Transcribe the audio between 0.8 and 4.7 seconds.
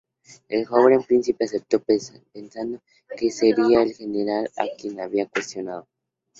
príncipe aceptó, pensando que sería el general a